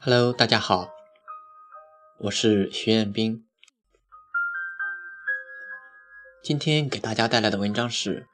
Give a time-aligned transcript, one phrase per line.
[0.00, 0.94] Hello，大家好，
[2.18, 3.44] 我是徐彦斌。
[6.40, 8.28] 今天给大家带来的文章是：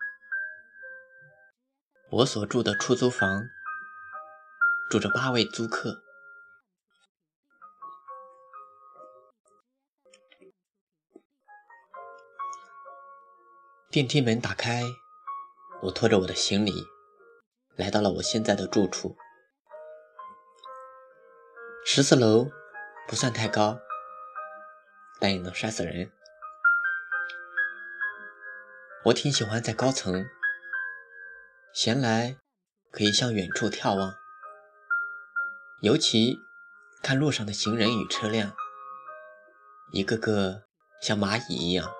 [2.11, 3.45] 我所住的出租房
[4.91, 6.03] 住着八位租客。
[13.91, 14.83] 电梯门打开，
[15.85, 16.87] 我拖着我的行李
[17.75, 19.17] 来到了我现在的住处。
[21.87, 22.51] 十四楼
[23.07, 23.79] 不算太高，
[25.21, 26.11] 但也能摔死人。
[29.05, 30.25] 我挺喜欢在高层，
[31.75, 32.39] 闲来
[32.91, 34.15] 可以向远处眺望，
[35.83, 36.39] 尤其
[37.03, 38.57] 看路上的行人与车辆，
[39.93, 40.63] 一个个
[41.03, 41.93] 像蚂蚁一样。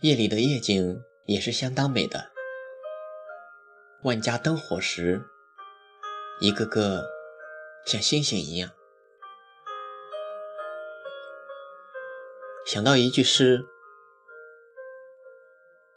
[0.00, 2.32] 夜里的夜景也是相当美的，
[4.02, 5.24] 万家灯火时，
[6.40, 7.04] 一个个
[7.84, 8.70] 像星星一样。
[12.64, 13.66] 想到一句诗：“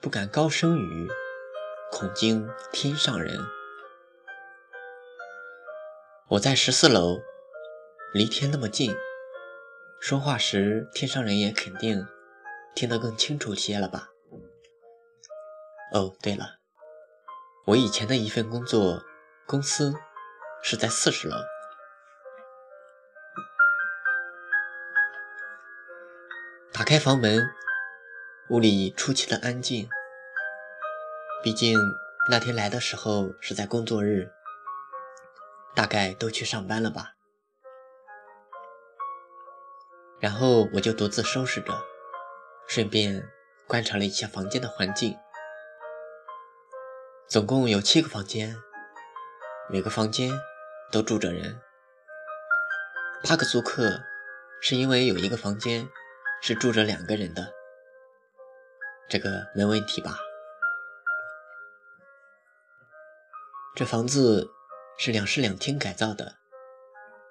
[0.02, 1.08] 不敢高声语，
[1.92, 3.38] 恐惊天上人。”
[6.30, 7.20] 我在十四楼，
[8.14, 8.96] 离天那么近，
[10.00, 12.08] 说话时天上人也肯定。
[12.74, 14.12] 听得更清楚些了吧？
[15.94, 16.56] 哦，对了，
[17.66, 19.04] 我以前的一份工作
[19.46, 19.94] 公司
[20.62, 21.36] 是在四十楼。
[26.72, 27.50] 打开房门，
[28.50, 29.90] 屋里出奇的安静。
[31.44, 31.80] 毕竟
[32.30, 34.32] 那天来的时候是在工作日，
[35.76, 37.14] 大概都去上班了吧。
[40.20, 41.74] 然后我就独自收拾着。
[42.68, 43.28] 顺便
[43.68, 45.18] 观察了一下房间的环境，
[47.28, 48.56] 总共有七个房间，
[49.70, 50.32] 每个房间
[50.92, 51.60] 都住着人。
[53.24, 54.02] 八个租客
[54.62, 55.88] 是因为有一个房间
[56.42, 57.54] 是住着两个人的，
[59.08, 60.18] 这个没问题吧？
[63.76, 64.50] 这房子
[64.98, 66.36] 是两室两厅改造的，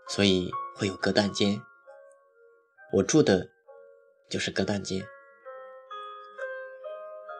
[0.09, 1.60] 所以会有隔断间。
[2.93, 3.50] 我住的
[4.28, 5.06] 就是隔断间。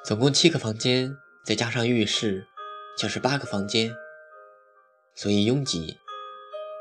[0.05, 2.47] 总共七个房间，再加上浴室，
[2.99, 3.95] 就是八个房间，
[5.15, 6.00] 所以拥挤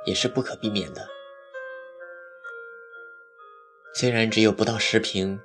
[0.06, 1.08] 也是不可避免的。
[3.94, 5.42] 虽然只有不到十平，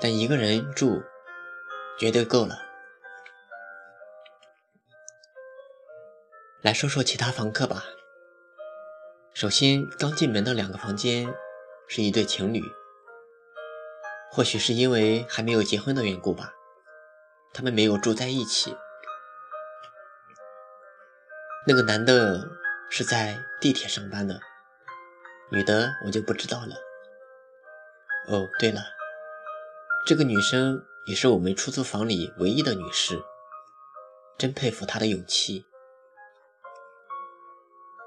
[0.00, 1.02] 但一个人住
[1.98, 2.58] 绝对够了。
[6.62, 7.84] 来说说其他房客吧。
[9.34, 11.34] 首先，刚进门的两个房间
[11.88, 12.62] 是一对情侣。
[14.30, 16.54] 或许是因为还没有结婚的缘故吧，
[17.52, 18.76] 他们没有住在一起。
[21.66, 22.48] 那个男的
[22.96, 24.40] 是在地铁上班的，
[25.50, 26.76] 女的我就不知道了。
[28.28, 28.82] 哦，对了，
[30.06, 33.20] 这个女生也是我们出租房里唯一的女士，
[34.38, 35.66] 真佩服她的勇气。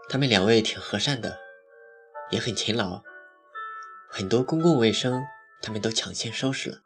[0.07, 1.37] 他们两位挺和善的，
[2.29, 3.03] 也很勤劳，
[4.09, 5.21] 很多公共卫生。
[5.61, 6.77] 他们都抢先收拾了，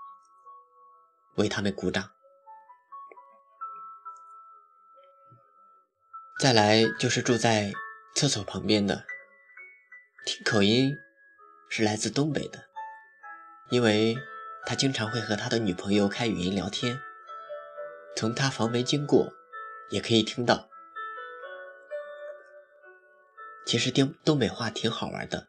[1.36, 2.10] 为他们鼓掌。
[6.40, 7.72] 再来就是住在
[8.14, 9.06] 厕所旁边的，
[10.26, 10.96] 听口音
[11.70, 12.66] 是来自东北的，
[13.70, 14.16] 因为
[14.66, 17.00] 他经常会和他的女朋友开语音聊天，
[18.16, 19.34] 从他房门经过
[19.90, 20.70] 也可以听到。
[23.66, 25.48] 其实东东北话挺好玩的。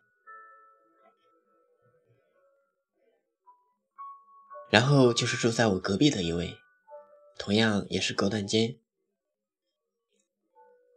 [4.71, 6.56] 然后就是住在我隔壁的一位，
[7.39, 8.79] 同样也是隔断间。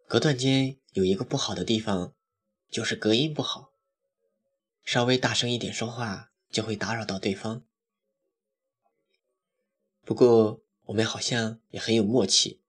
[0.07, 2.15] 隔断间有一个不好的地方，
[2.71, 3.73] 就是隔音不好，
[4.83, 7.63] 稍微大声一点说话就会打扰到对方。
[10.03, 12.61] 不过我们好像也很有默契，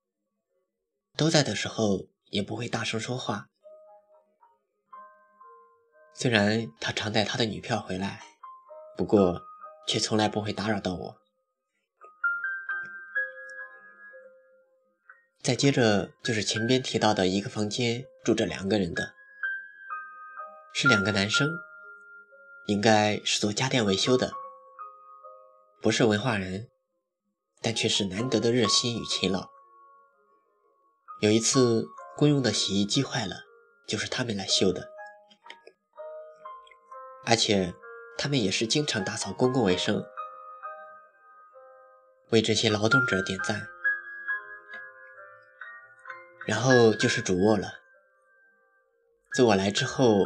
[1.16, 3.48] 都在的时候也不会大声说话。
[6.12, 8.22] 虽然他常带他的女票回来，
[8.96, 9.46] 不过。
[9.88, 11.16] 却从来不会打扰到我。
[15.46, 19.12] 再接着就是前边提到的一个房间住着两个人的，
[20.75, 21.48] 是两个男生，
[22.66, 24.32] 应该是做家电维修的，
[25.81, 26.66] 不是文化人，
[27.62, 29.48] 但却是难得的热心与勤劳。
[31.20, 33.44] 有一次公用的洗衣机坏了，
[33.87, 34.90] 就是他们来修的，
[37.25, 37.72] 而且。
[38.19, 40.02] 他们也是经常打扫公共卫生，
[42.31, 43.69] 为这些劳动者点赞。
[46.46, 47.75] 然后就是主卧了。
[49.34, 50.25] 自我来之后，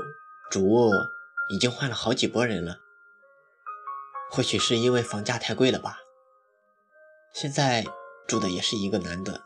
[0.51, 0.93] 主卧
[1.49, 2.79] 已经换了好几波人了。
[4.31, 5.99] 或许是因为房价太贵了吧。
[7.33, 7.85] 现在
[8.29, 9.43] 住的也是一个男的，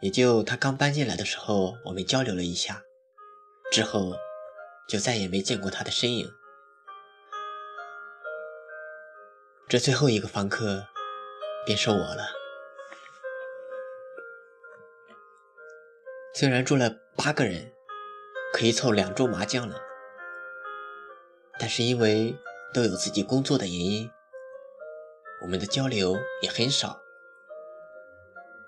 [0.00, 2.82] 也就他刚搬进来的时候，我们交流了一下，
[3.70, 4.14] 之后
[4.88, 6.32] 就再也没见过他的身影。
[9.68, 10.86] 这最后一个房客
[11.66, 12.41] 便是我了。
[16.34, 17.70] 虽然住了八个人，
[18.54, 19.76] 可以凑两桌麻将了，
[21.58, 22.34] 但是因为
[22.72, 24.10] 都有自己工作的原因，
[25.42, 26.98] 我们的交流也很少。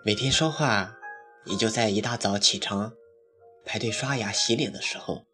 [0.04, 0.94] 每天说话
[1.46, 2.92] 也就在一大早起床
[3.64, 5.24] 排队刷牙洗脸的时候，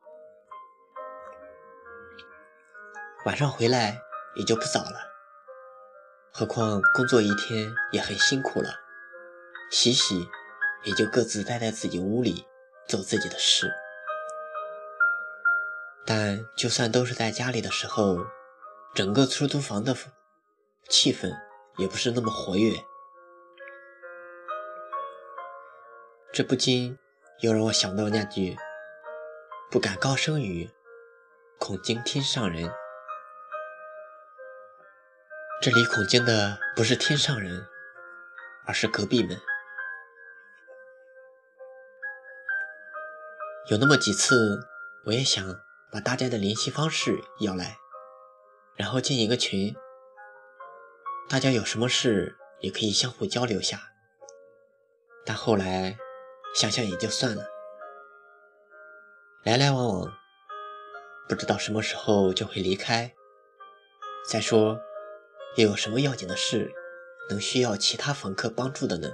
[3.27, 4.01] 晚上回来
[4.37, 5.11] 也就不早了。
[6.33, 8.71] 何况工作一天也很辛苦了，
[9.69, 10.29] 洗洗
[10.85, 12.47] 也就各自待在自己屋里
[12.87, 13.73] 做自己的事。
[16.07, 18.19] 但就算都是在家里的时候，
[18.95, 19.95] 整个出租房的
[20.89, 21.31] 气氛
[21.77, 22.73] 也不是那么活跃。
[26.33, 26.99] 这不禁
[27.41, 28.57] 又让我想到那句
[29.71, 30.71] “不敢高声语，
[31.59, 32.71] 恐惊天上人”。
[35.63, 37.67] 这里恐惊的不是天上人，
[38.67, 39.39] 而是隔壁们。
[43.71, 44.67] 有那么几次，
[45.05, 45.61] 我也想
[45.93, 47.79] 把大家的联系方式要来，
[48.75, 49.77] 然后建一个群，
[51.29, 53.93] 大家有什么事也可以相互交流下。
[55.25, 55.97] 但后来
[56.53, 57.47] 想想也就算了，
[59.45, 60.13] 来来往往，
[61.29, 63.15] 不知道什么时候就会离开。
[64.29, 64.81] 再说。
[65.57, 66.73] 又有什么要紧的事
[67.29, 69.11] 能需要其他房客帮助的呢？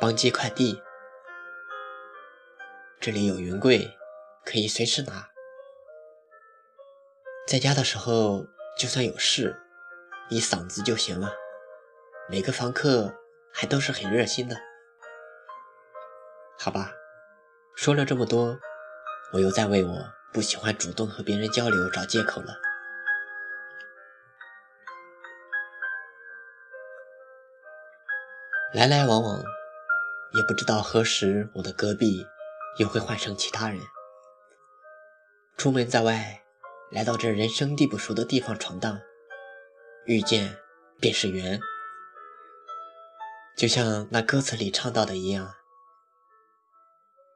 [0.00, 0.82] 帮寄快递，
[3.00, 3.96] 这里有云柜，
[4.44, 5.30] 可以随时拿。
[7.46, 8.44] 在家的时候，
[8.78, 9.58] 就算有事，
[10.28, 11.32] 一嗓子就行了。
[12.28, 13.14] 每个房客
[13.54, 14.54] 还都是很热心的。
[16.58, 16.92] 好吧，
[17.74, 18.58] 说了这么多，
[19.32, 22.54] 我又在为我不喜欢主动和别人交流找借口了。
[28.74, 29.42] 来来往往，
[30.34, 32.26] 也不知道何时我的隔壁
[32.78, 33.80] 又会换成其他人。
[35.56, 36.42] 出门在外，
[36.90, 39.00] 来到这人生地不熟的地方闯荡，
[40.06, 40.58] 遇见
[41.00, 41.60] 便是缘。
[43.56, 45.54] 就像那歌词里唱到的一样，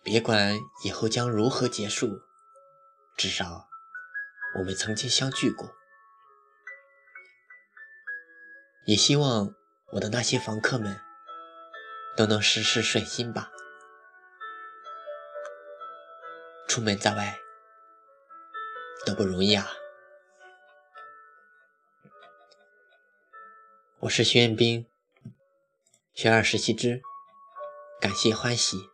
[0.03, 2.21] 别管以后将如何结束，
[3.17, 3.69] 至少
[4.59, 5.75] 我们曾经相聚过。
[8.87, 9.55] 也希望
[9.93, 11.01] 我的那些房客们。
[12.17, 13.51] 都能事事顺心吧。
[16.75, 17.39] 出门在外
[19.07, 19.71] 都不容易啊。
[24.01, 24.85] 我是徐彦斌，
[26.15, 27.01] 学而时习之，
[28.01, 28.94] 感谢欢喜。